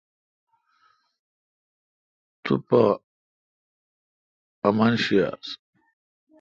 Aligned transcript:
تو 2.43 2.53
پا 2.67 2.83
امنشی 4.67 5.15
یاس۔ 5.19 5.47